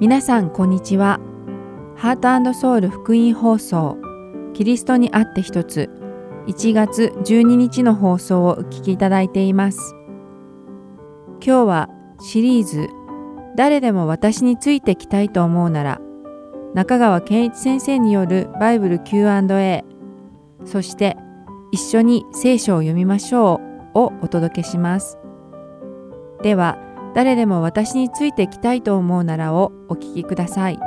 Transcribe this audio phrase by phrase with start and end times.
[0.00, 1.18] 皆さんこんにちは。
[1.96, 3.98] ハートソウル福音放送
[4.54, 5.90] キリストにあって一つ
[6.46, 9.96] 1月12日の放送をお聞きいただいています。
[11.44, 11.88] 今日は
[12.20, 12.86] シリーズ
[13.56, 16.00] 誰でも私についてきたいと思うなら
[16.74, 19.84] 中川健一先生によるバイブル Q&A
[20.64, 21.16] そして
[21.72, 23.60] 一緒に聖書を読みましょ
[23.94, 25.18] うをお届けします。
[26.40, 26.78] では
[27.14, 30.78] 誰でも私についてきたいと思うならをお聞きください。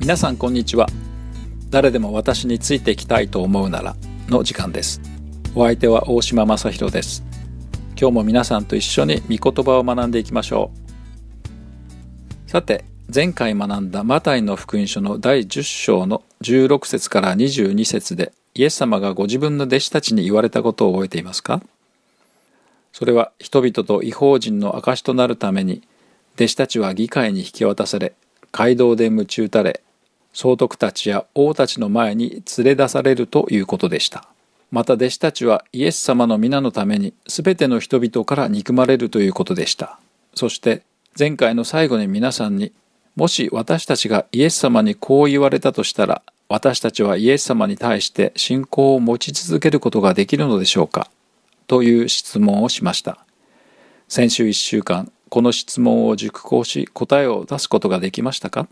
[0.00, 0.88] 皆さんこんにちは
[1.68, 3.94] 誰でも私についてきたいと思うなら
[4.30, 5.00] の時間です。
[5.56, 7.24] お相手は大島正弘です。
[8.00, 10.70] 今日も皆さんと一緒に御言葉を学んでいきましょ
[12.46, 12.50] う。
[12.50, 21.60] さて前回学んだマタイの福音書の第10章の16節から22節でイエス様がご自分の弟子たちに言われたことを覚えていますか？
[22.92, 25.82] それは人々と違法人の証となるために
[26.36, 28.14] 弟子たちは議会に引き渡され
[28.52, 29.82] 街道で鞭打たれ
[30.32, 34.26] 総督たちや王たちの前に連れ出されるということでした。
[34.70, 39.98] また弟子たちはイエス様の皆のために全ての人々から憎まれるということでした。
[40.34, 40.82] そして
[41.18, 42.72] 前回の最後に皆さんに
[43.16, 51.10] もし私たちがイエス様にこう言われたとしたら私たちはイエス様に対して信仰を持ち続けることができるのでしょうか
[51.66, 53.18] という質問をしました。
[54.08, 58.68] 先週1週間この質問を熟考し答えを出すことができましたか？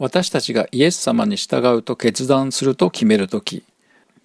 [0.00, 3.64] 私たちがイエス様に従うと決断すると決めるとき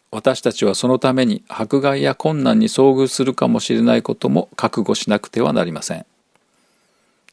[0.09, 6.05] 私たちはそのために迫害や困難に遭遇するかもしれないことも覚悟しなくてはなりません。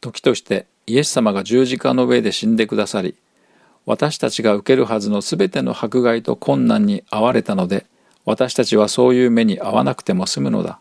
[0.00, 3.14] 時としてイエス様が十字架の上で死んでくださり
[3.86, 7.86] 私たちが受けるはずのすべての迫害と困難に遭われたので
[8.24, 10.80] 私たちはそういう目に遭わなくても済むのだ。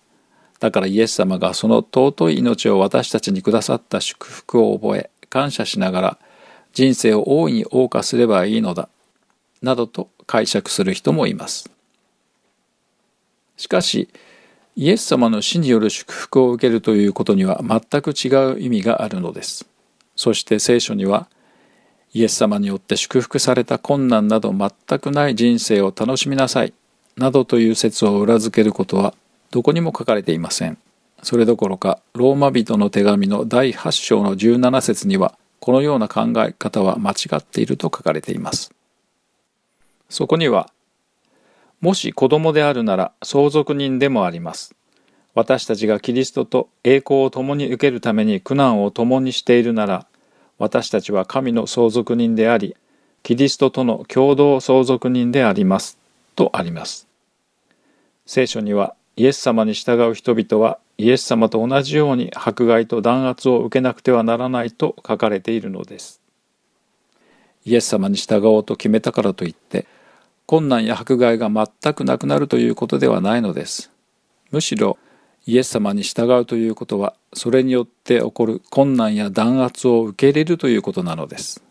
[0.59, 6.17] だからイエス様がその尊い命を私たちにくださった祝福を覚え感謝しながら
[6.73, 8.89] 人生を大いに謳歌すればいいのだ
[9.61, 11.69] などと解釈する人もいます。
[13.57, 14.09] しかし
[14.75, 19.65] イエス様の死による祝福を受けるということには全く違う意味があるのです。
[20.15, 21.27] そして聖書には
[22.13, 26.73] イエス様によって祝福された困難など全くない人生を楽しみなさい
[27.17, 29.13] などという説を裏付けることは
[29.51, 30.77] どこにも書かれていません。
[31.23, 38.73] それどころかローマ人の手紙の第8章の17節にはこのような考え方は間違っていると書かれています。
[40.09, 40.71] そこには、
[41.79, 44.75] もし子供であるなら相続人でもあります。
[45.35, 50.07] 私たちがキリストと栄光を共に受けるために苦難を共にしているなら、
[50.57, 52.75] 私たちは神の相続人であり、
[53.21, 55.99] キリストとの共同相続人であります。
[56.35, 57.07] とあります。
[58.25, 66.21] 聖書には、イエス様に従う人々はイエス様と同じように迫害と弾圧を受けなくてはならないと書かれているのです。
[67.65, 69.85] イエス様に従おうと決めたからといって
[70.45, 73.91] 困難や迫害が全くなくなるということではないのです。
[74.51, 74.97] むしろ
[75.45, 81.63] イエス様に従うということはそれによって起こる困難や弾圧を受け入れるということなのです。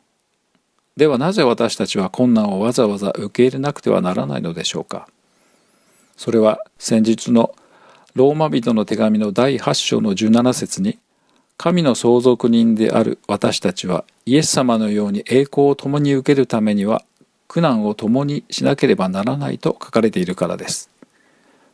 [0.96, 5.08] ではなぜ私たちは困難をわざわざ受け入れなくてはならないのでしょうか。
[6.20, 7.54] それは先日の
[8.14, 10.98] ローマ人の手紙の第8章の17節に
[11.56, 17.02] 神の相続人である私たちはイエス様のように栄光を共に受けるためには
[17.48, 20.90] 苦難を共にしなければならないと書かれているからです。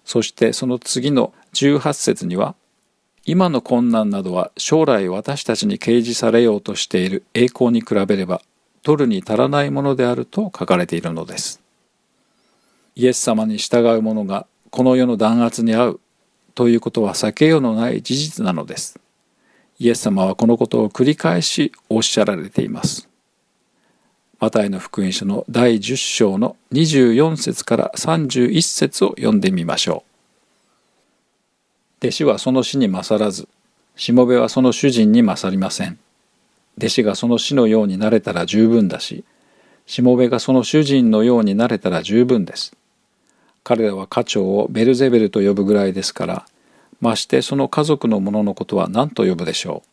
[0.04, 2.54] そしてその次の18節には
[3.24, 8.40] 今の困難などは将来私たちに掲示されようとしている栄光に比べれば
[8.84, 11.65] 取るに足らないものであると書かれているのです。
[12.98, 16.00] イエス様に従う者がこの世の弾圧に遭う
[16.54, 18.98] ということは避けようのない事実なのです。
[19.78, 23.06] イエス様はこのことを繰り返しおっしゃられています。
[24.40, 30.04] マタイの福音書の第10章の24節から31節を読んでみましょ
[32.02, 32.06] う。
[32.06, 33.46] 弟子はその死に勝らず、
[33.94, 35.98] しもべはその主人に勝りません。
[36.78, 39.24] 弟子がその死のようになれたら十分だし、
[39.84, 42.72] しもべがその主人のようになれたら十分です。
[43.66, 46.46] 彼らは家長をベルゼベルと呼ぶぐらいですから
[47.00, 49.88] ましてその家族の者のことは何と呼ぶでしょう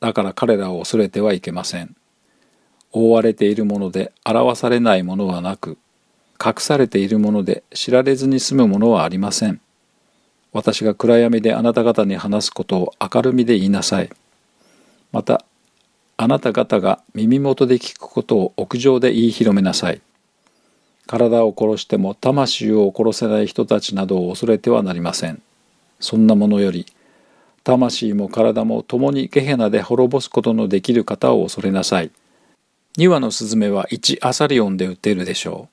[0.00, 1.96] だから彼らを恐れてはいけません
[2.92, 5.76] 覆われているもので表されないものはなく
[6.44, 9.60] 隠されているもので知られずに済むものはありません
[10.54, 14.10] 私が暗闇であなた方に話すことを明るみで言いなさい。
[15.10, 15.44] また、
[16.16, 20.00] あなた方が耳元で聞くことを屋上で言い広めなさい。
[21.06, 25.42] 体を殺しても魂を殺せない人たちなどを恐れてはなりません。
[26.00, 26.86] そんなものより、
[27.62, 32.10] 魂も体も共にゲヘナで滅ぼすことのできる方を恐れなさい。
[32.98, 35.68] 2羽のスズメは1アサリオンで打てるでしょ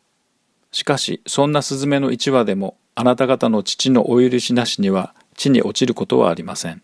[0.71, 0.75] う。
[0.75, 6.81] しかし、そんなスズメの1羽でも、あなた方の父のお許しなしには地に落ちることはありません。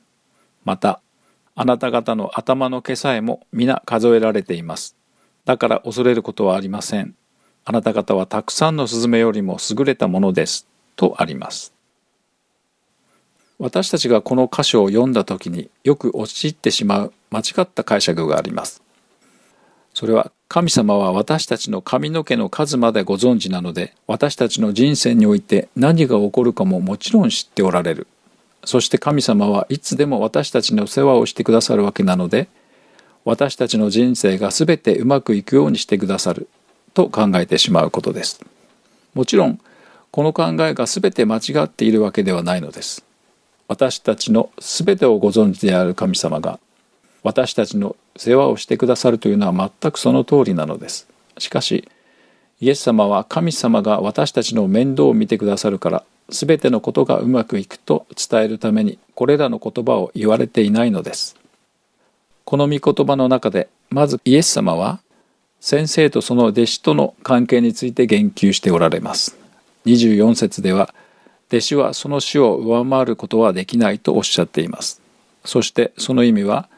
[0.64, 1.02] また、
[1.56, 4.96] あなた方の頭の毛さえも皆数えられています。
[5.46, 7.16] だから恐れることはありません。
[7.70, 10.66] あなた方はたくさんのスズメよりも優れたものです。
[10.96, 11.74] とあります。
[13.60, 18.82] 私たちがこの箇所を読んだ時によく陥ってしまう間違った解釈があります。
[19.94, 28.08] それは神様は私たちの髪の毛の数までご存知なので私たちの人生において何が起こるかももちろん知っておられる。
[28.64, 32.48] そして神様はいつでも私たちの世話をしてくださるわけなので
[33.26, 36.48] 私たちの人生が全てうまくいくようにしてくださる
[36.98, 38.44] と考えてしまうことです。
[39.14, 39.60] もちろん
[40.10, 43.06] この考えが全て間違っているわけではないのです。
[43.68, 46.60] 私たちの全てをご存知である神様が
[47.22, 51.08] 私たちの世話をしてくださるというのは全くその通りなのです。
[51.38, 51.88] しかし、
[52.62, 61.36] イエス様は神様が私たちの面倒を見てくださるから、全てのことがうまくいくと伝えるためにこれらの言葉を言われていないのです。
[62.44, 65.00] この御言葉の中で、まずイエス様は、
[65.60, 69.38] 先生とその弟子との関係について言及しておられます。
[69.86, 70.94] 24節では、
[71.50, 75.02] 弟子はその死を上回ることはできないとおっしゃっています。
[75.46, 76.70] そしてその意味は、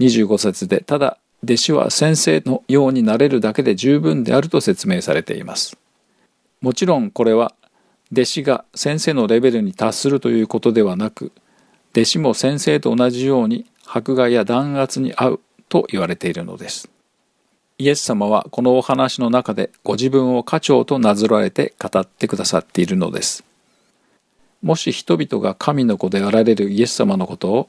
[0.00, 5.76] 25節でただ弟子は先生のようになれるだけで十分であると説明されています
[6.60, 7.54] もちろんこれは
[8.12, 11.32] 弟子が先生のレベルに達するということではなく
[11.92, 16.88] 弟子も先生と同じように迫害や弾圧に遭うと言われているのです
[17.80, 23.44] イエス様はこのお話の中でご自分を家長となぞらえて語ってくださっているのです。
[24.62, 27.68] もし人々が神の子であられるイエス様のことを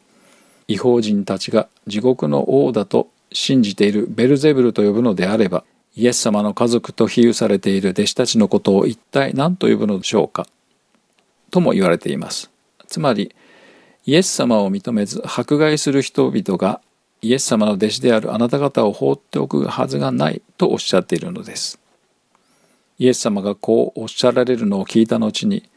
[0.68, 5.64] 違法人たちが地獄の王だと信じているベルゼブルと呼ぶのであれば
[5.96, 10.48] イエス様の家族と比喩されている弟子たちのことを一体何と呼ぶのでしょうか
[11.52, 12.50] とも言われています。
[12.88, 13.36] つまり
[14.08, 16.82] イエス様を認めず迫害する人々が
[17.22, 21.80] イエス様の弟子であるあなた方を放っておくはずがないとおっしゃっているのです。
[22.98, 25.70] イエス様がこうおっしゃられるのを聞いた後に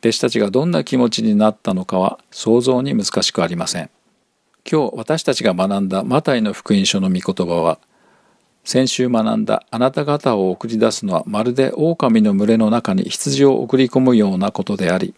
[0.00, 3.90] 弟子たちがどんな気持ちになったのかは想像に難しくありません。
[4.70, 7.78] 今日私たちが学んだマタイの福音書の御言葉は
[8.64, 15.14] 先週学んだあなた方を送り出すのはまるで狼の群れの中に羊を送り込むようなことであり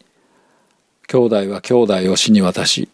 [1.07, 2.91] 兄弟は兄弟を死に渡し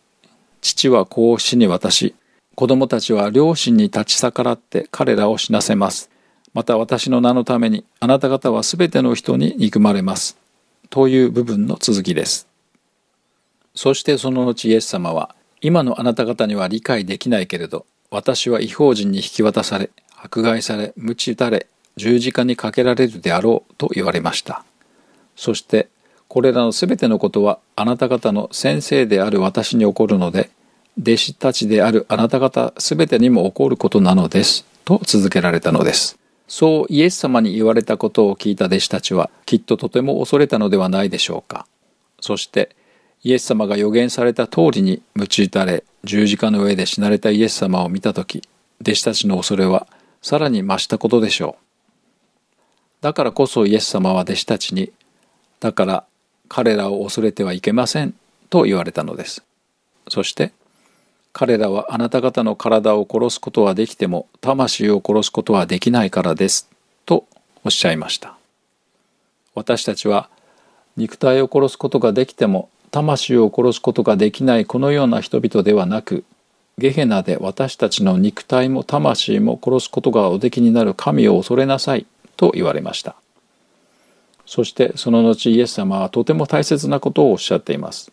[0.61, 2.15] 父は子を死に渡し
[2.55, 6.11] 子供たちは両親に立ち逆らって彼らを死なせます。
[6.53, 10.37] また私の名のためにあなた方はすべての人に憎まれます。
[10.89, 12.47] という部分の続きです。
[13.75, 21.67] そしてその後イエス様は今のあなた方には理解できないけれど、私は違法人に引き渡され、迫害され、鞭打たれ、
[21.97, 24.65] 十字架にかけられるであろうと言われました。
[25.35, 25.89] そして、
[26.29, 30.51] これらのすべてのことはあなた方の先生である私に起こるので、
[30.99, 34.65] 弟子たちであるあなた方すべてにも起こることなのです。
[34.85, 36.19] と続けられたのです。
[36.47, 41.67] そうイエス様に言われたことを聞いた弟子たちはきっととても恐れたのではないでしょうか。
[42.21, 42.77] そして
[43.25, 48.47] イエス様が予言された通りに鞭打たれ十字架の上で死なれたイエス様を見た時
[48.83, 49.87] 弟子たちの恐れは
[50.21, 51.65] さらに増したことでしょう
[53.01, 54.93] だからこそイエス様は弟子たちに
[55.61, 56.05] だから
[56.49, 58.15] 彼らを恐れてはいけません
[58.51, 59.43] と言われたのです
[60.09, 60.53] そして
[61.35, 66.71] 彼らはあなた方の体を殺すことはできても魂を殺すことはできないからです
[67.07, 67.27] と
[67.65, 68.37] おっしゃいました。
[69.57, 70.31] 私たちは
[70.97, 76.25] 肉体を殺すことができても魂を殺すことができないこのような人々ではなく
[76.79, 83.17] ゲヘナで私たちの肉体も魂も殺すことがおできになる神を恐れなさいと言われました。
[84.47, 88.13] そしてその後イエス様はとても大切なことをおっしゃっています。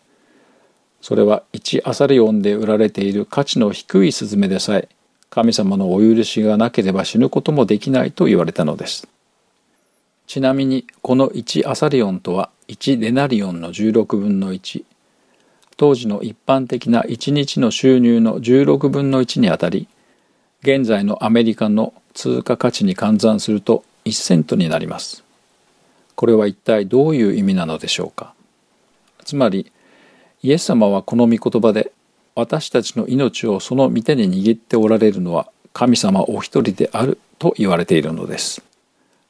[1.02, 4.88] それは1アサリオンで売られている価値の低いスズメでさえ
[5.30, 9.08] 神様のお許しがなければ死ぬこともできないと言われたのです。
[10.28, 14.84] ちなみにこの1アサリオンとは1デナリオンの16分の1
[15.78, 19.88] 当時の一般的な1日の収入の16分の1にあたり
[20.62, 25.24] 現在のアメリカの通貨価値に換算すると1セントになります。
[26.16, 28.34] これは一体どういう意味なのでしょうか。
[29.26, 29.72] つまり
[30.44, 31.92] イエス様はこの御言葉で
[32.36, 38.64] 私たちの命をその御手に握っておられるのは神様お一人であると言われているのです。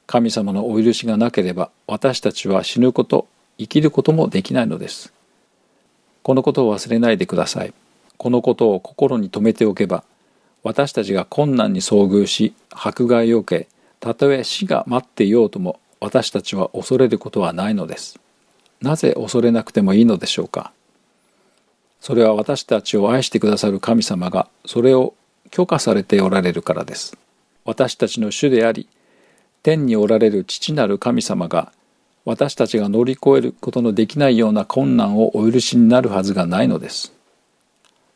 [0.07, 3.27] 神様のお許しがなければ私たちは死ぬこと、
[3.57, 5.13] 生きることもできないのです。
[6.23, 7.73] このことを忘れないでください。
[8.17, 10.03] このことを心に留めておけば
[10.63, 13.67] 私たちが困難に遭遇し迫害を受け
[13.99, 18.19] たとえ死が待っていようとも私たちは恐れることはないのです。
[18.81, 20.71] なぜ恐れなくてもいいのでしょうか
[22.01, 25.13] それは私たちを愛してくださる神様がそれを
[25.51, 27.15] 許可されておられるからです。
[27.63, 28.89] 私たちの主であり
[29.61, 31.71] 天におられる父なる神様が
[32.25, 37.13] 私たちが乗り越えることのできないような困難をお許しになるはずがないのです。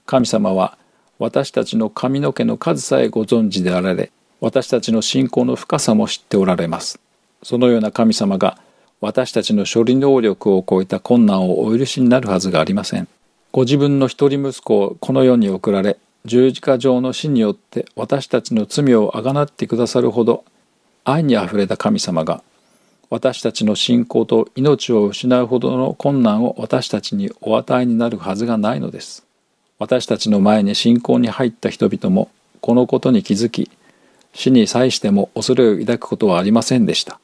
[0.07, 0.77] 神様は
[1.19, 4.11] 私たちの髪の毛の数さえご存知であられ
[4.41, 6.99] 私たちの信仰の深さも知っておられます。
[7.43, 8.57] そのような神様が
[8.99, 13.07] 私たちの処理能力を超えた困難をお許しになるはずがありません。
[13.55, 20.43] ご自分の一人息子をこの世に送られ十字架上の死によって私たちの罪をあがなってくださるほど
[21.05, 22.43] 愛にあふれた神様が
[23.09, 29.25] 私たちの信仰と命を失うほどの困難を私たちにお与えになるはずがないのです。
[29.79, 33.71] 私たちの前に信仰に入った人々もこのことに気づき
[34.33, 37.21] 死に際しても恐れを抱くことはありませんでした。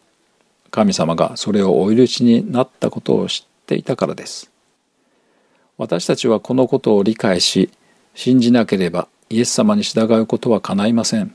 [0.69, 4.50] 神様がそれをお許しになったことを知っていたからです。
[5.81, 7.71] 私たちはこのことを理解し
[8.13, 11.33] 信じなければイエス様に従うことは叶いません。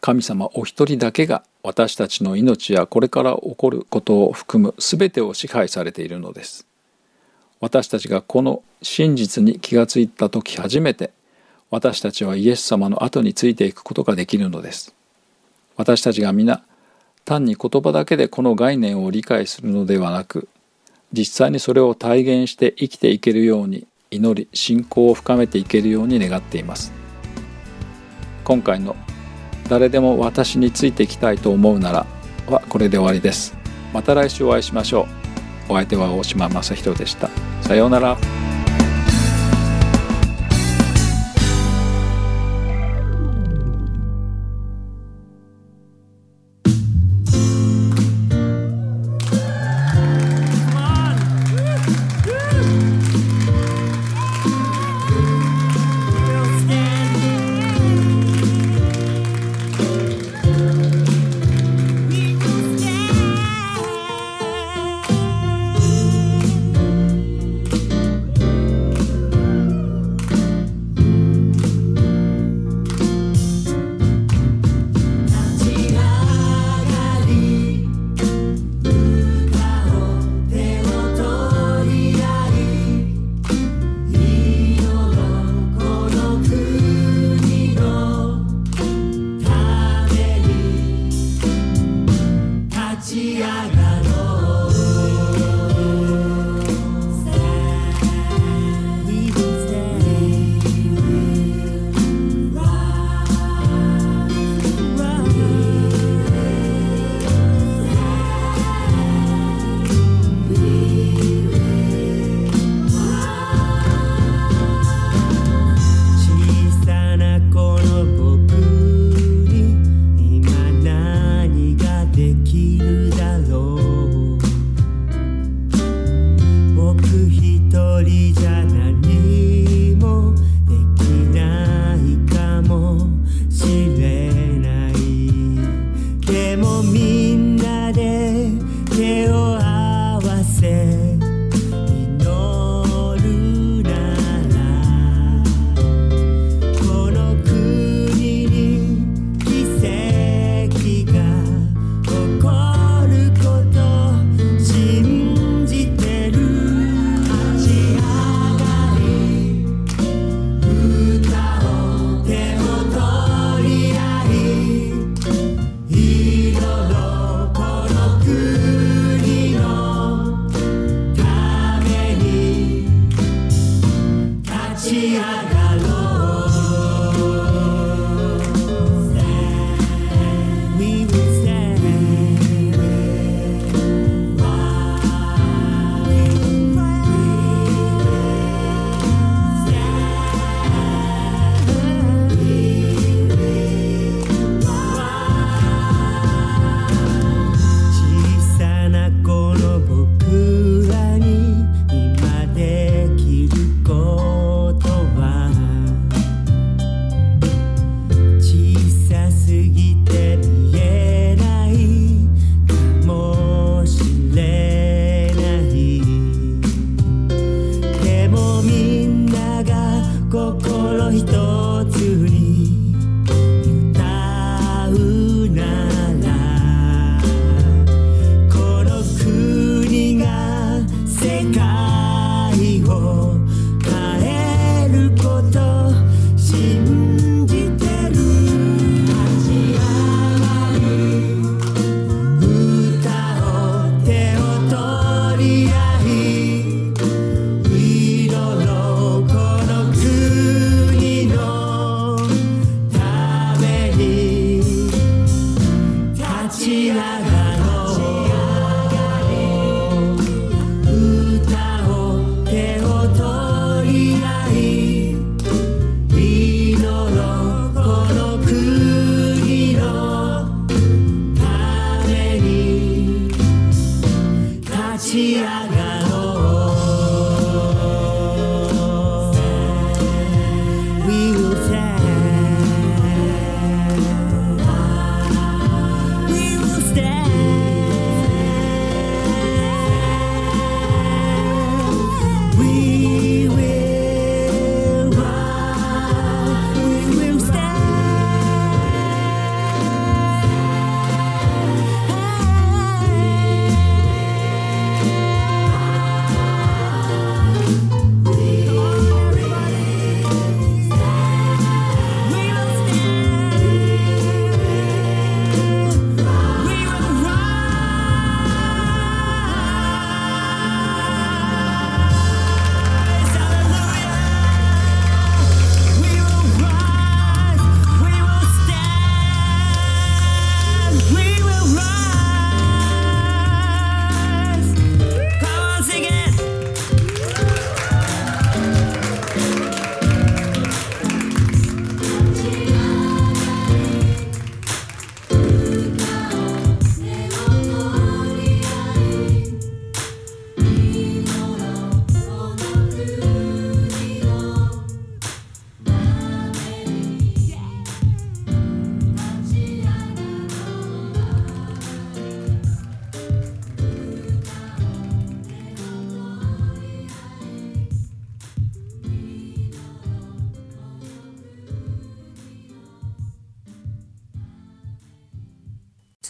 [0.00, 6.66] 神様お一人だけが私たちの命やこれから起こることを含む全てを支配されているのです。
[7.60, 11.10] 私たちがこの真実に気がついた時初めて
[11.70, 14.94] 私たちはイエス様の後についていくことができるのです。
[15.76, 16.64] 私たちが皆
[17.26, 20.48] 単に言葉だけでこの概念を理解するのではなく
[21.12, 26.92] 実際にそれを体現して生きていけるように祈り信仰を深めていけるように願っています。
[28.44, 28.96] 今回の
[29.68, 32.06] 「誰でも私についていきたいと思うなら」
[32.48, 33.56] はこれで終わりです。
[33.92, 35.08] また来週お会いしましょ
[35.68, 35.72] う。
[35.72, 37.28] お相手は大島正弘でした。
[37.62, 38.35] さようなら。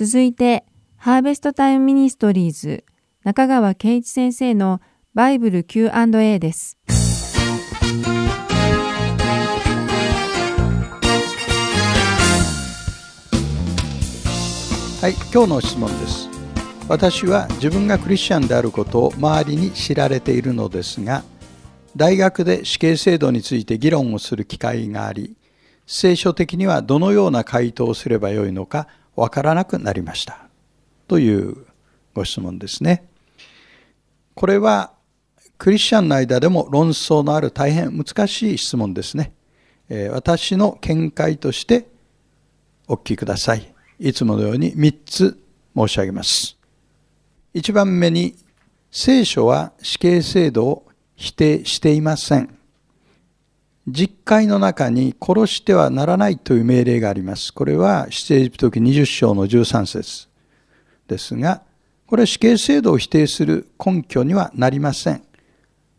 [0.06, 0.64] 続いて、
[0.98, 2.84] ハーベストタイムミニストリーズ
[3.24, 4.80] 中川圭一先生の
[5.14, 6.78] バイブル Q&A です。
[15.00, 16.28] はい、今日の質問です。
[16.88, 21.24] 私は自分がクリスチャンであることを周りに知られているのですが、
[21.96, 25.34] 大学で死刑制度について議論をする機会があり、
[25.84, 28.86] 聖書的にはどのような回答をすればよいのか
[29.16, 30.46] わからなくなりました。
[31.08, 31.66] という
[32.14, 33.08] ご質問ですね。
[34.34, 34.92] これは
[35.58, 39.32] クリスチャンの間でも論争のある大変難しい質問ですね。
[39.88, 41.86] え私の見解として
[42.88, 43.72] お聞きください。
[43.98, 45.38] いつものように3つ
[45.74, 46.56] 申し上げます。
[47.54, 48.36] 1番目に、
[48.90, 52.55] 聖書は死刑制度を否定していません。
[53.88, 57.54] 実会の中に殺してはならないという命令があります。
[57.54, 60.28] これは、出エジプト記20章の13節
[61.06, 61.62] ですが、
[62.06, 65.22] これは死刑制度を否定する根拠にはなりません。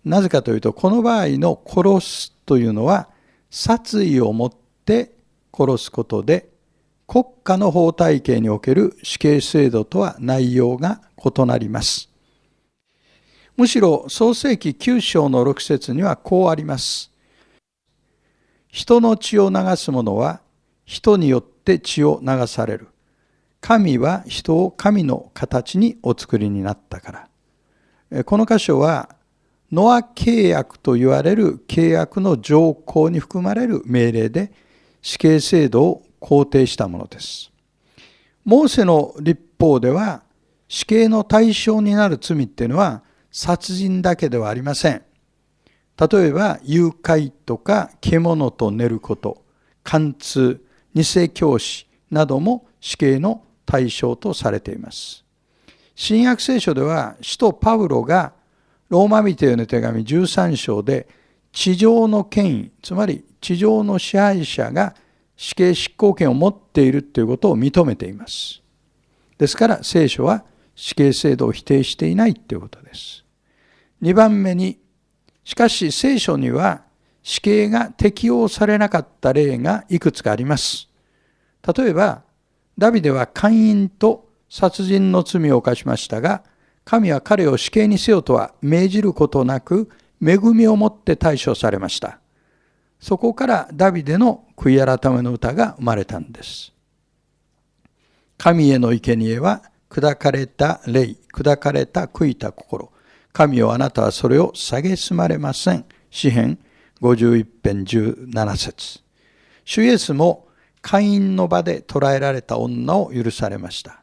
[0.03, 3.07] なぜかというと、この場合の殺すというのは、
[3.49, 4.51] 殺意を持っ
[4.85, 5.13] て
[5.57, 6.49] 殺すことで、
[7.07, 12.09] 国家の法体系における死刑制度とは内容が異なります。
[13.55, 17.11] むしろ創世記9章の6節にはこうあります。
[18.69, 20.41] 人の血を流す者は
[20.85, 22.87] 人によって血を流される。
[23.59, 27.29] 神は人を神の形にお作りになったか
[28.11, 28.23] ら。
[28.23, 29.15] この箇所は
[29.71, 34.51] ノア契約と言われる契約の条項に含まれる命令で
[35.01, 37.51] 死刑制度を肯定したものです。
[38.45, 40.23] モーセの立法では
[40.69, 45.03] 死刑の対象になる罪っていうのは殺人だけではありません。
[45.99, 49.43] 例えば誘拐とか獣と寝ること、
[49.83, 55.25] 貫通、偽教師なども死刑の対象とされています。
[55.95, 58.33] 新約聖書では使徒パウロが
[58.89, 61.07] ローマ人への手紙13章で
[61.51, 64.95] 地上の権威、つまり地上の支配者が
[65.35, 68.61] 死刑執行権を持っているということを認めています。
[69.37, 70.43] ですから聖書は
[70.75, 73.25] 死刑制度を否定していないということです。
[74.01, 74.79] 2番目に、
[75.47, 76.81] しかし聖書には
[77.23, 80.89] 死刑が適用されなかった例がいくつかあります。
[81.77, 82.23] 例えば、
[82.77, 86.43] ダビデは姦淫と殺人の罪を犯しましたが、
[86.83, 89.89] 神は彼を死刑にせよとは命じることなく、
[90.21, 92.19] 恵みをもって対処されました。
[92.99, 96.73] そこからダビデの悔い改めの歌が生まれたんです。
[98.37, 102.91] 神への生贄は砕かれた霊、砕かれた悔いた心。
[103.37, 105.85] 神をあなたはそれを蔑まれません。
[106.09, 106.57] 詩編
[107.01, 109.03] 51編17節
[109.63, 110.47] 主イエスも
[110.81, 114.01] 会員の場で捕らえられた女を許されました。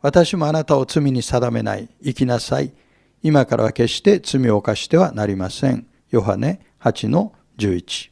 [0.00, 1.88] 私もあなたを罪に定めない。
[2.02, 2.72] 生きなさい。
[3.22, 5.86] 今からは決して罪を犯してはなりません。
[6.10, 8.10] ヨハネ8の11。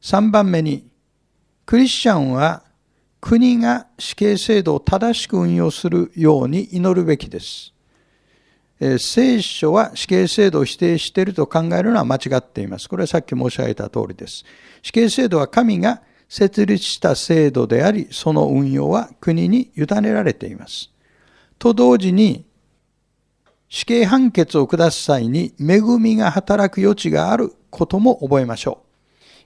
[0.00, 0.88] 3番目に、
[1.66, 2.62] クリスチャンは
[3.20, 7.75] 国が死刑制度を正しく運用するように祈るべきです。
[8.98, 12.88] 聖書は死刑制度を否定していると考えるのは間違っています。
[12.88, 14.44] これはさっき申し上げた通りです。
[14.82, 20.90] 死刑制度は神が設立した制度であり、その運用は国に委ねられています。
[21.58, 22.44] と同時に、
[23.68, 28.86] 死刑判決を下す際に恵みが働く余地があることも覚えましょう。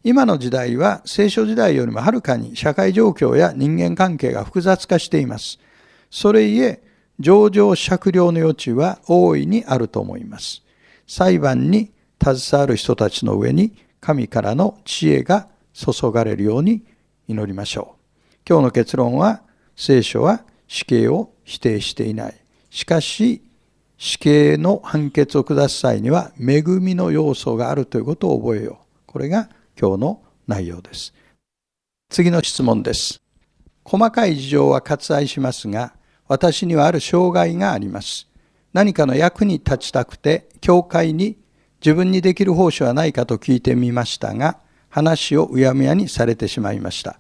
[0.02, 5.58] 今の時代は聖書時代よりもはるかに社会状況や人間関係が複雑化しています。
[6.10, 6.82] それゆえ、
[7.20, 10.62] 上場酌量の余地は大いにあると思います。
[11.06, 16.83] 裁判に携わる人たちの上に神からの知恵が注がれるように
[17.28, 18.38] 祈りましょう。
[18.48, 19.42] 今日の結論は、
[19.76, 22.35] 聖書は死刑を否定していない。
[22.70, 23.42] しかし、
[23.98, 28.85] 死刑の判決を下す際には恵みの要素があるということを覚えよう。
[29.06, 31.12] これが今日の内容です。
[32.09, 33.20] 次の質問です。
[33.85, 35.92] 細かい事情は割愛しますが、
[36.30, 38.28] 私にはある障害があります。
[38.72, 41.36] 何かの役に立ちたくて、教会に
[41.84, 44.58] 自分にできる奉仕はないかと聞いてみましたが、
[44.90, 47.18] 話をうやむやにされてしまいました。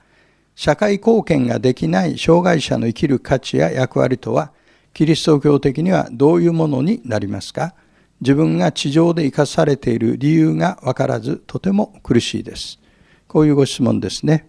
[0.54, 4.52] 社会貢献ができない障害者の生きる価値や役割とは、
[4.94, 7.74] キリスト教的にはどういうものになりますか？
[8.20, 12.78] 自分が地上で生かされている理由がわからず、とても苦しいです。
[13.26, 14.48] こういうご質問ですね。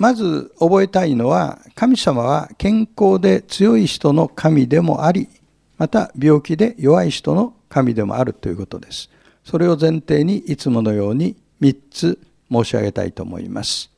[0.00, 5.28] まず覚えたいのは、神様は健康で強い人の神でもあり、
[5.76, 9.10] また病気で弱い人の神でもあるということです。
[9.44, 12.18] それを前提にいつものように3つ
[12.50, 13.90] 申し上げたいと思います。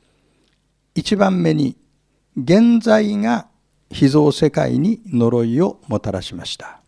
[0.95, 1.77] 1番目に、
[2.35, 3.47] 現在が
[3.89, 6.81] 秘蔵世界に呪いをもたらしました。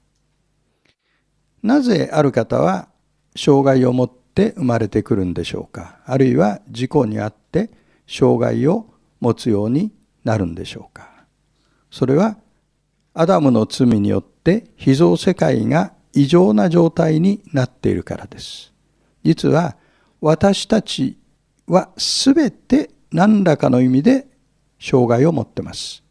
[1.64, 2.90] なぜある方は
[3.38, 6.00] 障害を持って生まれてくるんでしょうか？
[6.06, 7.70] あるいは事故にあって
[8.08, 8.88] 障害を
[9.20, 9.92] 持つように
[10.24, 11.10] なるんでしょうか
[11.92, 12.38] それは
[13.14, 18.74] アダムの罪によって秘蔵世界が異常な状態になっているからです。
[19.24, 19.78] 実は
[20.22, 21.18] 私たち
[21.68, 24.28] はすべて何らかの意味で
[24.80, 26.04] 障害を持ってます。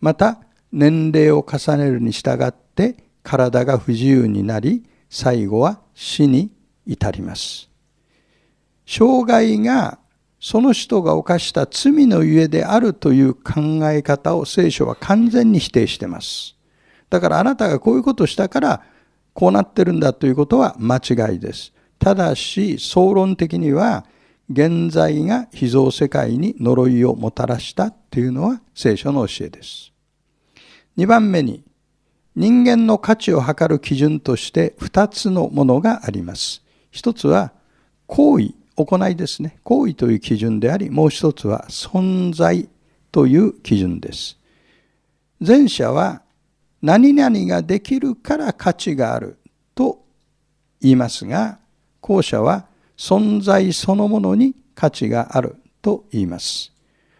[0.00, 0.40] また
[0.72, 6.50] 年齢を重ねるに従って体が不自由になり最後は死に
[6.86, 7.68] 至ります。
[8.86, 9.98] 障害が
[10.40, 16.56] その人が犯した罪のゆえであるという考え方を聖書は完全に否定しています。
[17.10, 18.82] だからあなたがこういうことをしたから
[19.34, 21.74] こうなってるんだということは間違いです。
[21.98, 24.06] ただし総論的には
[24.50, 29.92] 現在が秘蔵世界に呪いをもたらしたというのは聖書の教えです。
[30.96, 31.62] 2番目に
[32.34, 36.62] 人間の価値を測る基準として2つのものがあります。
[36.90, 37.52] 一つは
[38.06, 39.58] 行為行いですね。
[39.62, 42.68] 行為という基準であり、もう一つは存在
[43.12, 44.38] という基準です。
[45.40, 46.22] 前者は
[46.82, 49.38] 何々ができるから価値がある
[49.74, 50.04] と
[50.80, 51.58] 言いますが、
[52.00, 52.66] 後者は
[52.96, 56.72] 存在そのものに価値があると言います。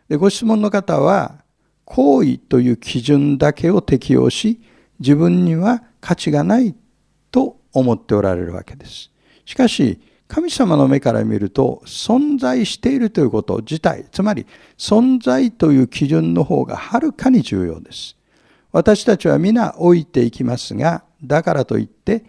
[0.09, 1.45] でご質問の方は、
[1.85, 4.61] 行為という基準だけを適用し、
[5.01, 6.75] 自分には価値がない
[7.31, 9.11] と思っておられるわけです。
[9.45, 14.47] しかし、神様の目から見ると存在しているということ自体、つまり
[14.79, 18.17] 存在という基準の方がはるかに重要です。
[18.71, 22.25] 私たちは皆老いていきますが、だからといって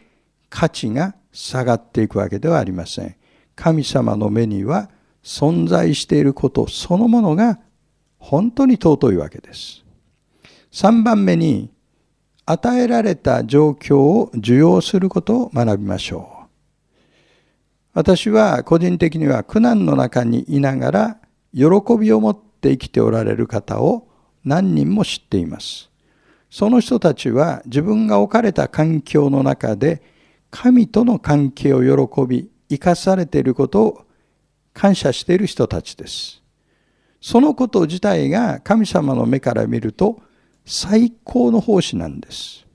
[0.49, 3.15] 価値が下がっていくわけではありません。
[3.55, 4.89] 神様の目には
[5.23, 7.59] 存在していることそのものが
[8.17, 9.85] 本当に尊いわけです。
[10.71, 11.69] 3番目に、
[12.47, 16.40] 与えられた状況を受容することを学びましょう。
[17.93, 21.17] 私は個人的には苦難の中にいながら
[21.53, 21.65] 喜
[21.99, 24.07] びを持って生きておられる方を
[24.45, 25.89] 何人も知っています。
[26.49, 30.01] その人たちは自分が置かれた環境の中で
[30.49, 34.05] 神との関係を喜び生かされていることを
[34.73, 36.41] 感謝している人たちです。
[37.21, 40.21] そのこと自体が神様の目から見ると
[40.65, 42.65] 最高の奉仕なんです。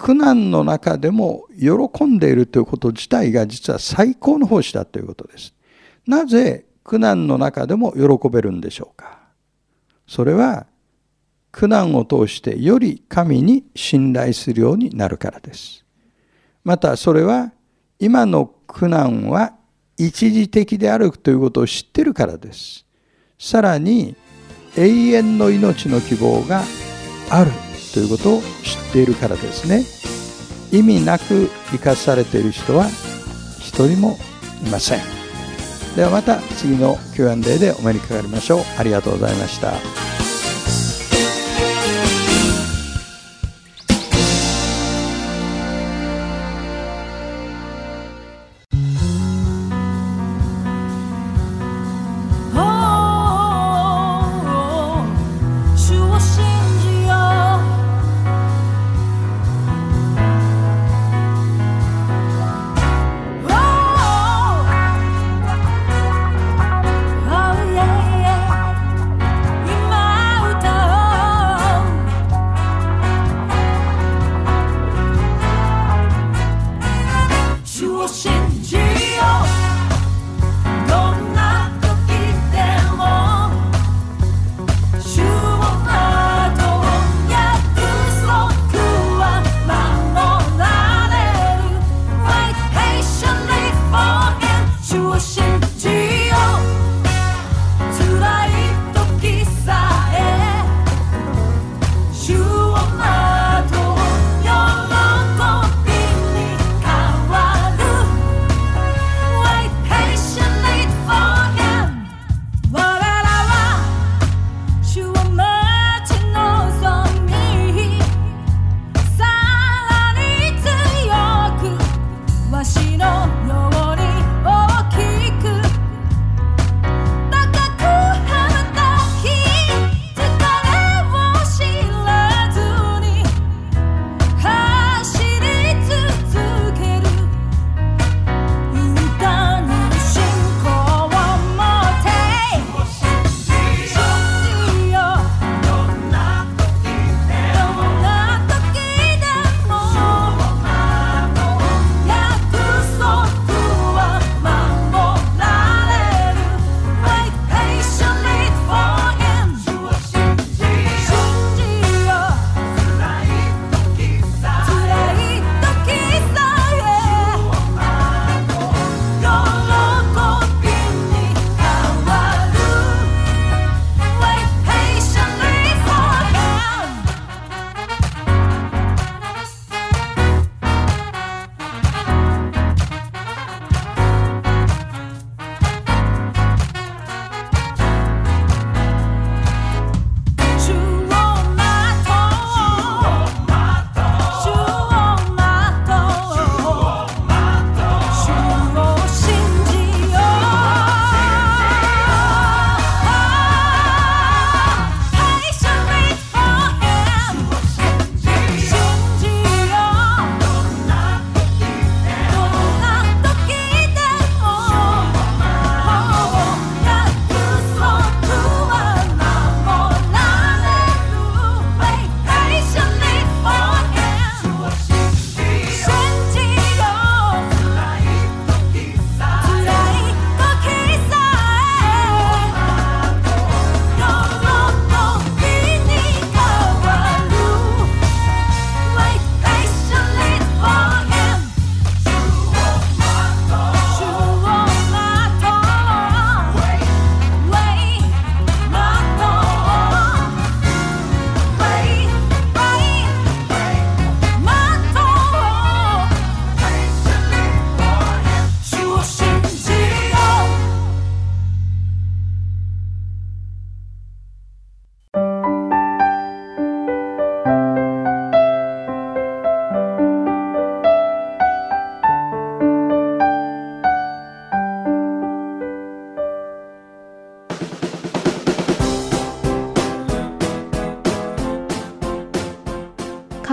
[0.00, 5.52] 苦難の中でも喜んでいるということ自体が実は最高の奉仕だということです。
[6.06, 9.18] なぜ苦難の中でも喜べるんでしょうか？
[10.06, 10.66] それは
[11.52, 15.84] 苦難を通してより神に信頼するようになるからです。
[16.64, 17.52] またそれは
[17.98, 19.52] 今の苦難は
[19.98, 22.86] 一時的であるということを知っているからです。
[23.38, 24.16] さらに
[24.78, 26.62] 永遠の命の希望が
[27.28, 27.50] ある
[27.92, 29.84] ということを知っているからですね。
[30.72, 32.86] 意味なく生かされている人は
[33.58, 34.18] 一人も
[34.64, 35.00] いません。
[35.96, 38.60] ではまた次の Q&A でお目にかかりましょう。
[38.78, 40.09] ありがとうございました。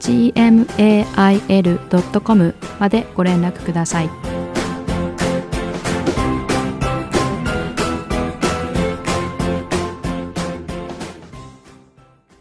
[0.00, 1.34] gmail.com
[2.78, 4.10] までご連絡ください。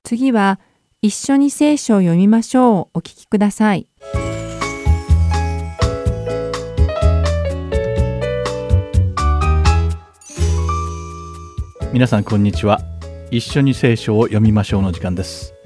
[0.04, 0.60] 次は
[1.02, 3.88] 一緒に聖書を読みましょうお聞きください。
[11.94, 12.80] 皆さんこんにちは
[13.32, 15.57] 一緒に聖書を読みましょうの時間です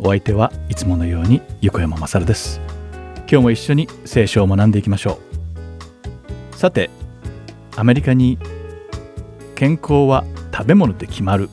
[0.00, 2.60] お相手はいつものように横山まさるです。
[3.30, 5.18] 今日も一緒に聖書を学んでいきましょ
[6.52, 6.56] う。
[6.56, 6.88] さて
[7.76, 8.38] アメリカに
[9.54, 11.50] 健康は食べ物で決まる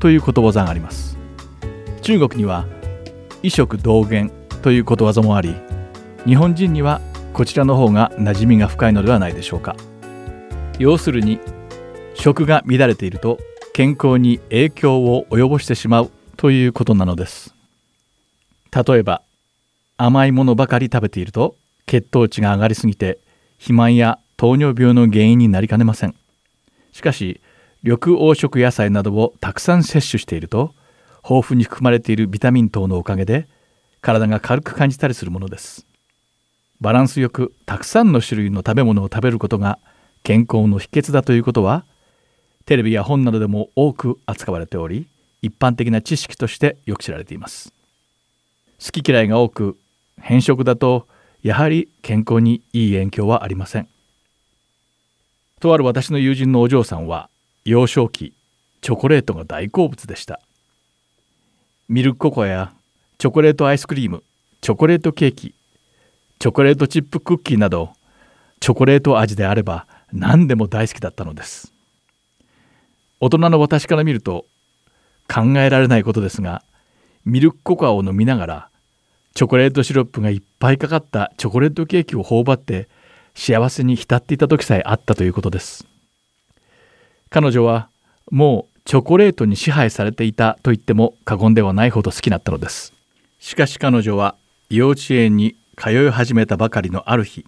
[0.00, 1.16] ということわざがあります。
[2.02, 2.66] 中国には
[3.42, 5.54] 異食同源ということわざもあり
[6.26, 7.00] 日本人には
[7.32, 9.76] こちらの方が馴染みが深いのではないでしょうか。
[10.78, 11.40] 要するに
[12.14, 13.38] 食が乱れていると
[13.72, 17.57] 健康に影響を及ぼしてしまうということなのです。
[18.72, 19.22] 例えば
[19.96, 23.18] 甘いものばかり食べていると血糖値が上がりすぎて
[23.56, 26.14] 肥満や糖尿病の原因になりかねません。
[26.92, 27.40] しかし
[27.82, 30.74] 緑黄色野菜などをたくさん摂取していると
[31.28, 33.46] 豊富に含まれているビタミン等のおかげで
[34.00, 35.86] 体が軽く感じたりするものです。
[36.80, 39.78] バランスよくたくさんの種類の食べ物を食べることが
[40.22, 41.84] 健康の秘訣だということは
[42.66, 45.08] テレビや本などでも多く扱われており
[45.42, 47.72] 一般的な知識としてよく知られています。
[48.82, 49.78] 好き嫌いが多く
[50.20, 51.06] 偏食だと
[51.42, 53.88] やはり健康にいい影響はありません。
[55.60, 57.28] とある私の友人のお嬢さんは
[57.64, 58.32] 幼少期
[58.80, 60.40] チョコレートが大好物でした。
[61.88, 62.72] ミルクココアや
[63.18, 64.22] チョコレートアイスクリーム
[64.60, 65.54] チョコレートケーキ
[66.38, 67.92] チョコレートチップクッキーなど
[68.60, 71.72] チョコレート味であれば何でも大好きだったのです。
[73.20, 74.46] 大人の私から見ると
[75.28, 76.62] 考えられないことですが
[77.28, 78.68] ミルクココアを飲みながら
[79.34, 82.88] チョコレートシロップがいっぱいかかったチョコレートケーキを頬張って
[83.34, 85.86] 幸せに浸っていた時さえあったということです。
[87.28, 87.90] 彼女は
[88.30, 92.94] もうチョコレートに支配されていたと言っても過言ではないほど好きだったのです。
[93.38, 94.34] しかし彼女は
[94.70, 97.44] 幼稚園に通い始めたばかりのある日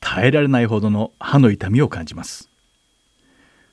[0.00, 2.48] 耐えられないほどの歯の痛みを感じます。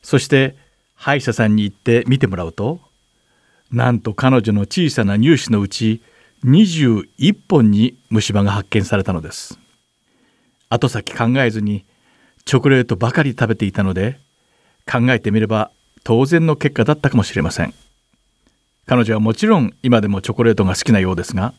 [0.01, 0.57] そして
[0.95, 2.81] 歯医者さんに行って見てもらうと
[3.71, 6.01] なんと彼女の小さな乳歯のうち
[6.45, 9.59] 21本に虫歯が発見されたのです。
[10.69, 11.85] 後先考えずに
[12.45, 14.19] チョコレートばかり食べていたので
[14.89, 15.71] 考えてみれば
[16.03, 17.73] 当然の結果だったかもしれません。
[18.85, 21.53] 彼女はもちろん今でもチョコレートが好きなようですが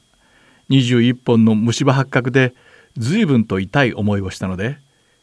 [0.71, 2.55] 21本の虫歯発覚で
[2.97, 4.79] 随分と痛い思いをしたので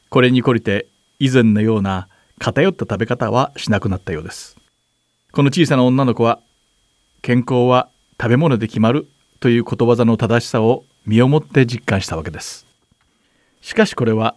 [0.09, 4.55] これに懲りて以前のような偏った食べ方はしなくなったようです。
[5.31, 6.39] この小さな女の子は
[7.25, 7.89] 健康は
[8.21, 9.07] 食べ物で決まる
[9.39, 12.67] ということわざの正しさを身をもって実感したわけです。
[13.61, 14.35] しかしこれは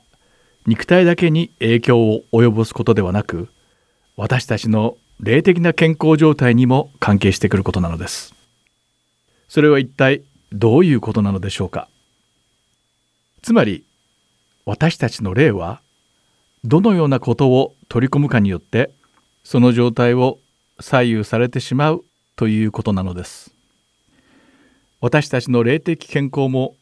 [0.66, 3.50] 肉体だけに影響を及ぼすことではなく
[4.16, 8.34] 私たちの霊的な健康状態にも関係してくることなのです。
[9.50, 11.90] それは一体どういうことなのでしょうか？
[13.42, 13.84] つまり
[14.64, 15.82] 私たちの霊は
[16.64, 18.92] どのようなことを取り込むかによって
[19.44, 20.38] その状態を
[20.80, 22.02] 左右されてしまう
[22.38, 23.50] ということなのです。
[25.00, 26.76] 私たちの霊的健康も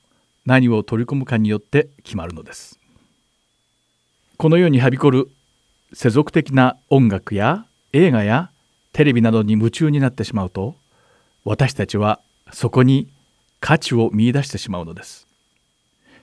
[0.44, 2.78] 何を取り込むかによって決まるのです。
[4.36, 5.30] このようにはびこる
[5.94, 8.50] 世俗的な音楽や映画や
[8.92, 10.76] テレビなどに夢中になってしまうと
[11.46, 12.20] 私たちは
[12.52, 13.08] そこに
[13.58, 15.26] 価値を見出してしまうのです。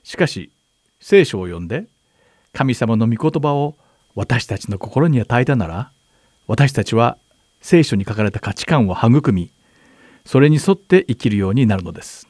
[0.03, 0.51] しかし
[0.99, 1.85] 聖書を読んで
[2.51, 3.77] 神様の御言葉を
[4.13, 5.91] 私たちの心に与えたなら
[6.45, 7.17] 私たちは
[7.63, 9.49] 聖書に書かれた価値観を育み
[10.25, 12.27] それに沿って生きるようになるのです。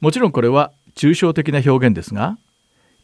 [0.00, 2.36] もちろんこれは抽象的な表現ですが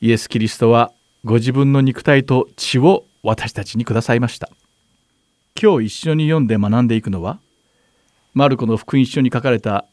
[0.01, 0.93] イエス・キリストは
[1.25, 4.51] ご自分の肉体と血を私たちにくださいました。
[5.61, 7.39] 今日一緒に読んで学んでいくのは
[8.35, 9.87] マルコの福音書に書かれた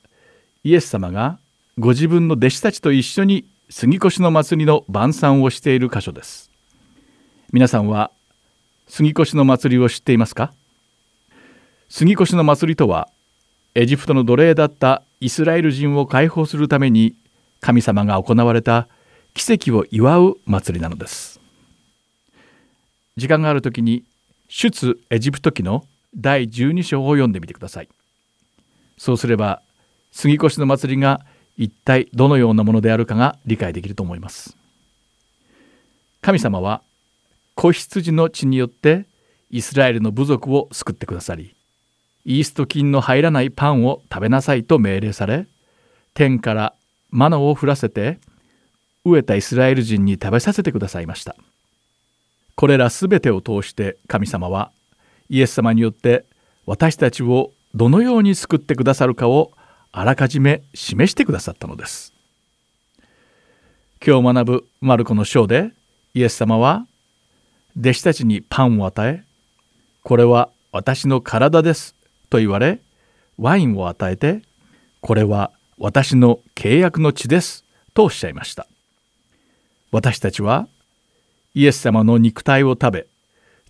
[0.64, 1.38] イエス様が
[1.78, 6.50] ご自分の弟子たちと一緒に杉越の祭りの晩餐をしている箇所です。
[7.54, 8.10] 皆さんは
[8.88, 10.54] 杉越の祭りを知っていますか？
[11.92, 13.10] 杉越の祭りとは
[13.74, 17.16] エジプトの奴隷だったイスラエル人を解放するために
[17.62, 18.88] 神様が行われた
[19.34, 21.40] 奇跡を祝う祭りなのです。
[23.18, 24.04] 時間がある時に
[24.50, 25.84] 出エジプト記の
[26.16, 27.90] 第12章を読んでみてください。
[28.98, 29.64] そうすれば
[30.12, 31.22] 杉越の祭りが
[31.58, 34.56] 一体どのようなものであるかが理解できると思います。
[36.22, 36.84] 神様は
[37.56, 39.08] 子羊の血によって
[39.50, 41.56] イスラエルの部族を救ってくださり
[42.26, 45.48] イースト菌の入らないパンを食べなさいと命令され
[46.14, 46.74] 天から
[47.10, 48.20] マナを降らせて
[49.06, 51.36] 飢えたイスラエル人に食べさせてくださいました。
[52.56, 54.72] これらすべてを通して神様は
[55.30, 56.26] イエス様によって
[56.66, 59.52] 私たちをどのように救ってくださるかを
[59.92, 62.14] あらかじめ示してくださったのです。
[64.06, 65.72] 今日学ぶマルコの章で
[66.14, 66.86] イエス様は
[67.80, 69.24] 弟子たちにパンを与え
[70.04, 71.96] これは私の体です。
[72.30, 72.80] と言われ
[73.38, 74.42] ワインを与えて
[75.02, 77.64] これは私の契約の血です
[77.94, 78.68] とおっしゃいました。
[79.92, 80.68] 私たちは
[81.56, 83.08] イエス様の肉体を食べ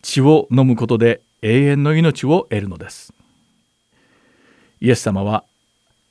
[0.02, 3.14] 血を飲むことで永遠の命を得るのです。
[4.82, 5.44] イエス様は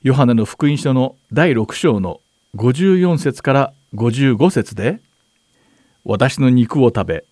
[0.02, 2.20] ヨハネの福音書の第6章の
[2.54, 5.00] 54節から55節で
[6.04, 7.24] 私の肉を食べ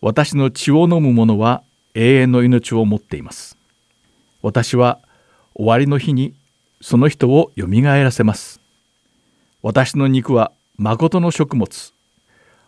[0.00, 1.62] 私の血を飲む者は
[1.94, 3.56] 永遠の命を持っています。
[4.42, 5.00] 私は
[5.54, 6.34] 終わりの日に
[6.80, 8.60] その人をよみがえらせます。
[9.62, 11.92] 私の肉は誠の食物。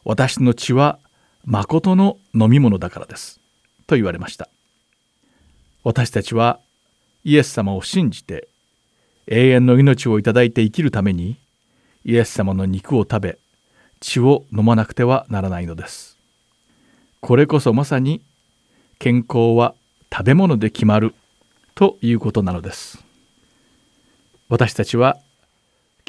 [0.04, 1.00] 私の血は
[1.44, 3.40] 誠の飲み物だからです。
[3.86, 4.48] と言われました。
[5.82, 6.60] 私たちは
[7.24, 8.48] イエス様を信じて
[9.26, 11.36] 永遠の命をいただいて生きるために
[12.04, 13.38] イエス様の肉を食べ
[14.00, 16.16] 血を飲まなくてはならないのです。
[17.20, 18.22] これこそまさに
[18.98, 19.74] 健康は
[20.12, 21.14] 食べ物で決まる
[21.74, 23.04] ということなのです。
[24.48, 25.18] 私たちは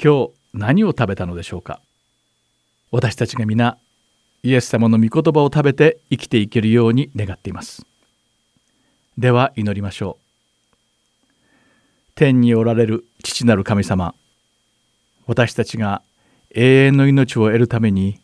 [0.02, 1.82] 今日何を食べたのでしょうか。
[2.92, 3.80] 私たちが皆
[4.44, 7.84] イエス様の御言葉を食べて生きていけるように願っています。
[9.18, 10.26] では祈りましょう。
[12.14, 14.14] 天におられる父なる神様
[15.26, 16.04] 私たちが
[16.52, 18.22] 永遠の命を得るために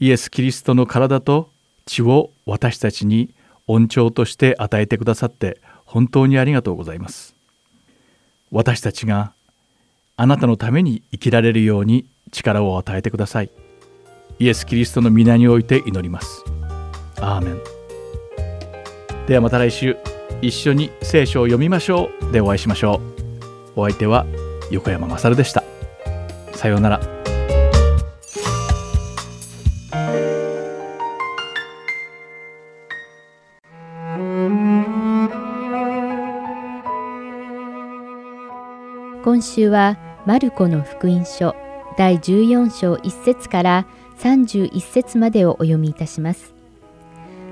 [0.00, 1.50] イエス・キリストの体と
[1.86, 3.32] 血を私たちに
[3.68, 7.34] 恩寵として与えてくださって本当にありがとうございます。
[8.50, 9.32] 私たちが
[10.16, 13.50] あなたのために生きられるように力を与えてください。
[14.38, 16.44] イエス・キリストの皆において祈ります。
[17.20, 17.58] アーメン。
[19.26, 19.96] ではまた来週
[20.42, 22.32] 一緒に聖書を読みましょう。
[22.32, 23.00] でお会いしましょ
[23.76, 23.80] う。
[23.80, 24.26] お相手は
[24.70, 25.64] 横山まさるでした。
[26.52, 27.13] さようなら。
[39.24, 39.96] 今週は
[40.26, 41.56] マルコの福音書
[41.96, 43.86] 第14章1節から
[44.18, 46.52] 31節までをお読みいたします。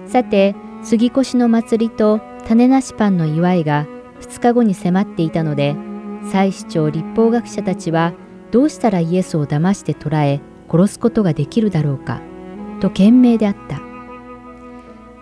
[0.07, 3.87] さて、杉越の祭りと種なしパンの祝いが
[4.21, 5.75] 2日後に迫っていたので、
[6.31, 8.13] 祭司長立法学者たちは
[8.51, 12.21] どうしたらイエスを騙して捕らえ殺すことができるだろうか、
[12.81, 13.81] と懸命であった。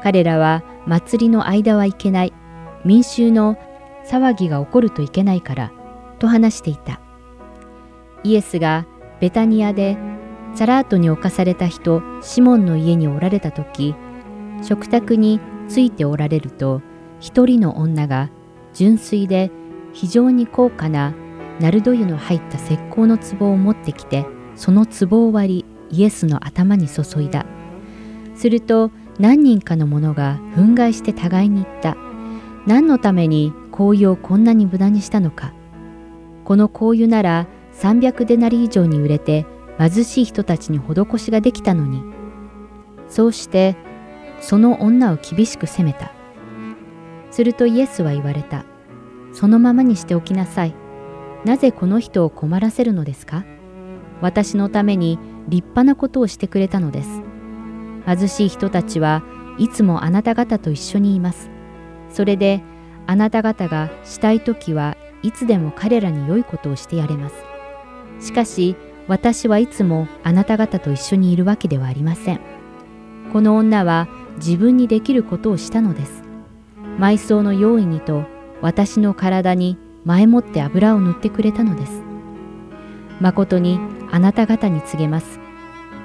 [0.02, 2.32] 彼らは祭りの間はいけない、
[2.84, 3.56] 民衆の
[4.04, 5.72] 騒ぎが起こるといけないから、
[6.20, 7.00] と話していた。
[8.22, 8.86] イエスが
[9.20, 9.98] ベタニアで
[10.54, 13.94] サラートに侵された人シモンの家におられた時
[14.62, 16.82] 食卓についておられると
[17.20, 18.30] 一人の女が
[18.74, 19.50] 純粋で
[19.92, 21.14] 非常に高価な
[21.60, 27.46] ナルド油の入った石膏の壺を持ってきてその壺を割りイエスの頭に注いだ。
[28.34, 31.96] すると何人かの者が憤慨して互いに言った。
[32.66, 35.52] 何のために香油をこんなに無駄にしたのか。
[36.50, 39.46] この香油なら300デナリ以上に売れて
[39.78, 42.02] 貧しい人たちに施しができたのに。
[43.08, 43.76] そうして
[44.40, 46.10] その女を厳しく責めた。
[47.30, 48.64] するとイエスは言われた。
[49.32, 50.74] そのままにしておきなさい。
[51.44, 53.44] なぜこの人を困らせるのですか？
[54.20, 57.22] 私のために立派なことをしてくれたのです。
[58.06, 59.22] 貧しい人たちは
[59.56, 61.48] いつもあなた方と一緒にいます。
[62.08, 62.60] それで
[63.06, 67.36] あなた方がしたいときはいつでも彼らに良いことをしてやれます。
[68.20, 68.76] しかし
[69.08, 72.40] 私はいつもあなた方と一緒にいるわけではありません。
[73.32, 76.22] この女は自分にできることをしたのです。
[76.98, 78.24] 埋葬の用意にと
[78.60, 82.02] 私の体に前もって油を塗ってくれたのです。
[83.20, 83.78] 誠に
[84.10, 85.40] あなた方に告げます。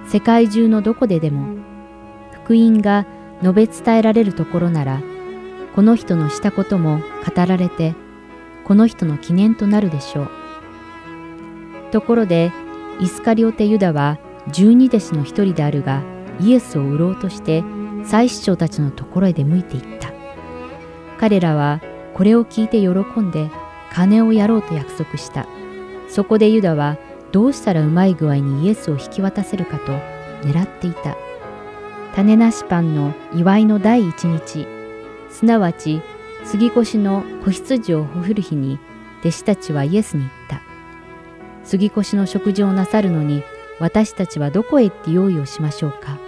[0.08, 1.58] 世界中のどこででも、
[2.44, 3.06] 福音が
[3.42, 5.02] 述べ伝えられるところなら、
[5.76, 7.96] この人のしたことも語られて、
[8.66, 10.30] この人の記念となるでしょう。
[11.92, 12.52] ところで、
[13.00, 14.18] イスカリオテユダは
[14.52, 16.02] 十二弟子の一人であるが、
[16.40, 17.64] イエスを売ろうとして、
[18.04, 20.12] 祭司長たちのところへ出向いていった。
[21.20, 21.82] 彼らは
[22.14, 23.50] これを聞いて喜んで、
[23.92, 25.48] 金をやろうと約束した。
[26.10, 26.98] そこでユダは
[27.32, 29.94] どうしたらうまい具合にイエスを引き渡せるかと
[30.48, 31.16] 狙っていた。
[32.16, 34.68] 種なしパンの祝いの第一日、
[35.30, 36.02] すなわち
[36.46, 38.80] 杉越の子羊をほふる日に
[39.22, 40.62] 弟子たちはイエスに言った。
[41.64, 43.44] 杉越の食事をなさるのに
[43.80, 46.20] 私たちはどこへ行って用意をしましょうか。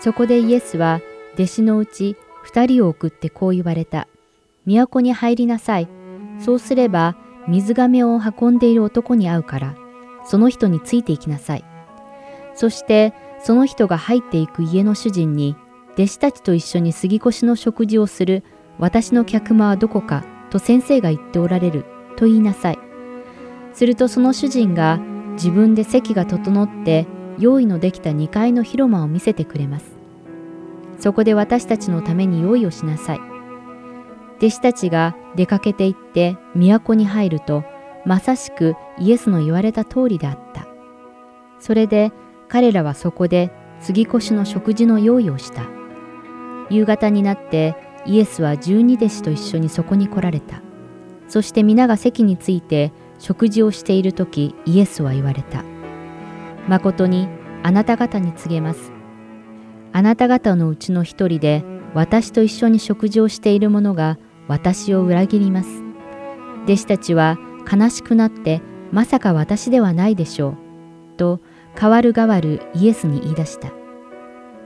[0.00, 1.00] そこでイエスは
[1.34, 4.06] 弟子のうち二人を送ってこう言われた。
[4.66, 5.88] 都に入りなさい。
[6.38, 7.16] そうすれば
[7.48, 9.74] 水亀を運んでいる男に会うから、
[10.26, 11.64] その人についていきなさい。
[12.54, 15.56] そしてその人が入っていく家の主人に、
[15.94, 18.44] 弟子たちと一緒に杉越の食事をする
[18.78, 21.84] 私の客間はどこかと先生が言っておられる
[22.16, 22.78] と言いなさい。
[23.72, 24.98] するとその主人が
[25.32, 27.06] 自分で席が整って
[27.38, 29.86] 用意のできた2階の広間を見せてくれます。
[30.98, 33.20] そこで私たちのために用意をしなさい。
[34.38, 37.64] 弟子たちが出かけて行って都に入ると、
[38.04, 40.66] まさしくイエスの言われた通りであった。
[41.58, 42.12] それで
[42.48, 43.50] 彼らはそこで
[43.80, 45.62] 杉越の食事の用意をした。
[46.70, 50.62] 夕方になってイエスは十二弟子と一緒にそこに来られた。
[51.28, 55.64] そして皆が席について食事をしている時イエスは言われた。
[56.68, 57.28] 誠に
[57.62, 58.92] あなた方に告げます。
[59.92, 65.82] あなた方のうちの一人で私と一緒に食事をしている者が私を裏切ります。
[66.64, 67.38] 弟子たちは
[67.70, 68.60] 悲しくなって
[68.92, 70.56] まさか私ではないでしょう。
[71.16, 71.40] と
[71.74, 73.72] 代わる代わるイエスに言い出した。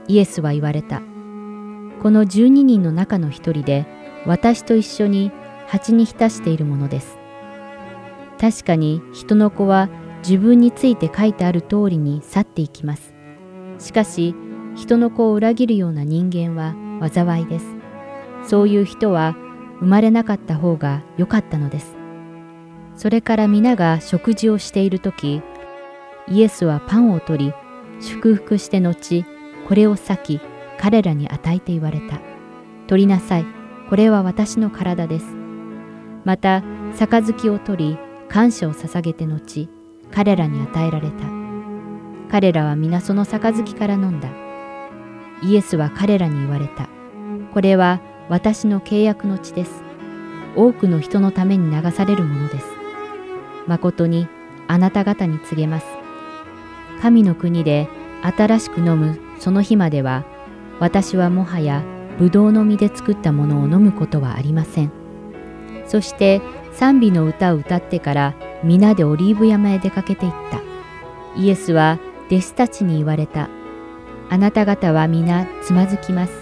[0.07, 1.01] イエスは言われた。
[2.01, 3.85] この12人の中の一人で
[4.25, 5.31] 私と一緒に
[5.67, 7.19] 蜂に浸しているものです。
[8.39, 9.87] 確かに人の子は
[10.23, 13.13] 自分について書いてある通りに去っていきます。
[13.77, 14.35] しかし
[14.75, 16.73] 人の子を裏切るような人間は
[17.07, 17.65] 災いです。
[18.47, 19.35] そういう人は
[19.79, 21.95] 生まれなかった方が良かったのです。
[22.95, 25.43] それから皆が食事をしているとき、
[26.27, 27.53] イエスはパンを取り、
[27.99, 29.23] 祝福して後、
[29.67, 30.41] これを裂き、
[30.81, 32.19] 彼らに与えて言われた。
[32.87, 33.45] 取りなさい、
[33.89, 35.25] これは私の体です。
[36.25, 36.63] また、
[36.97, 39.69] 杯を取り、感謝を捧げて後、
[40.11, 41.25] 彼らに与えられた。
[42.31, 44.29] 彼らは皆その杯から飲んだ。
[45.43, 46.89] イエスは彼らに言われた。
[47.53, 49.83] これは私の契約の血です。
[50.55, 52.65] 多くの人のために流されるものです。
[53.67, 54.27] 誠に
[54.67, 55.85] あなた方に告げます。
[57.01, 57.87] 神の国で
[58.21, 60.23] 新しく飲むその日までは、
[60.81, 61.83] 私はもはや
[62.17, 64.91] ブドウの実で作ったものを飲むことはありません。
[65.85, 66.41] そして
[66.73, 70.59] 賛美の歌を歌ってから皆でオリーブ山へ出かけていった。
[71.39, 71.99] イエスは
[72.31, 73.47] 弟子たちに言われた。
[74.31, 76.33] あなた方は皆つまずきます。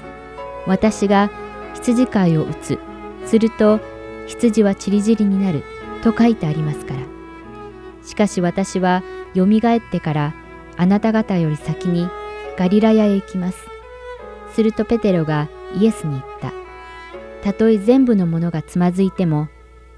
[0.66, 1.30] 私が
[1.76, 2.80] 羊飼いを打つ。
[3.26, 3.82] すると
[4.26, 5.64] 羊はちりぢりになる。
[6.02, 7.02] と書いてありますから。
[8.04, 10.34] しかし私はよみがえってから
[10.78, 12.08] あなた方より先に
[12.58, 13.69] ガリラヤへ行きます。
[14.60, 15.48] するとペテロが
[15.80, 16.52] イエスに言った。
[17.42, 19.48] たとえ全部のものがつまずいても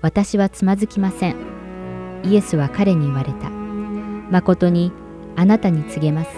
[0.03, 2.21] 私はつまずきません。
[2.23, 3.49] イエスは彼に言われた。
[3.49, 4.91] 誠に
[5.35, 6.29] あなたに告げます。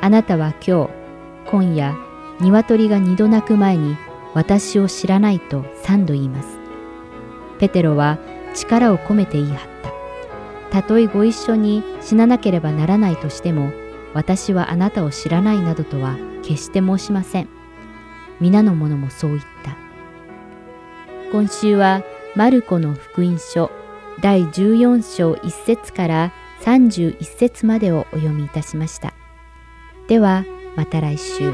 [0.00, 0.90] あなたは今日、
[1.50, 1.94] 今夜、
[2.40, 3.98] 鶏が二度鳴く前に
[4.32, 6.58] 私を知らないと三度言います。
[7.58, 8.18] ペテロは
[8.54, 9.58] 力を込めて言い張っ
[10.70, 10.80] た。
[10.80, 13.72] たとえご一緒に死ななければならないとしても、
[14.14, 17.48] 私はあなたを知らないなどとは決して申しません。
[18.40, 19.76] 皆の者もそう言った。
[21.32, 22.02] 今週は
[22.34, 23.70] マルコの福音書
[24.20, 26.32] 第14章1節から
[26.62, 29.14] 31節までをお読みいたしました。
[30.08, 30.44] では
[30.76, 31.52] また来週。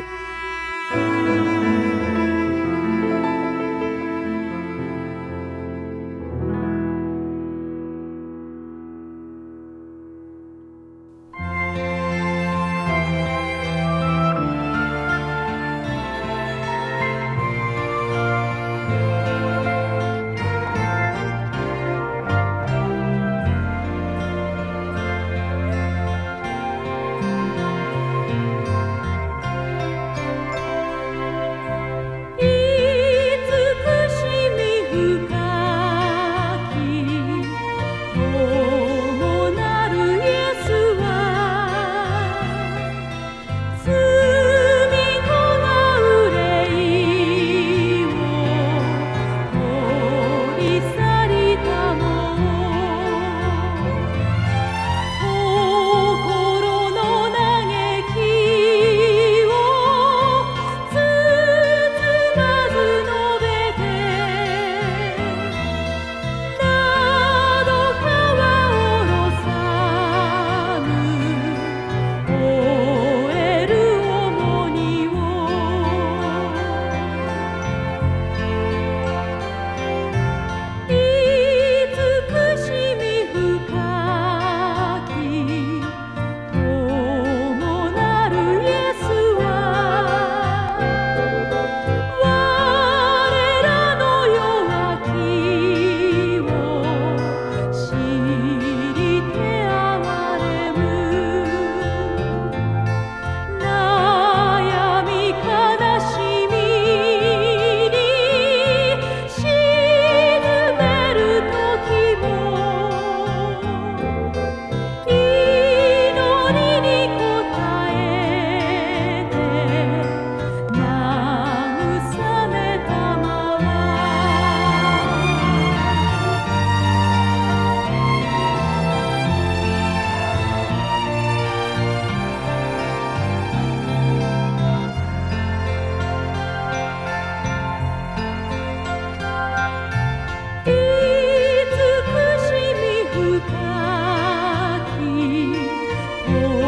[146.31, 146.68] Oh.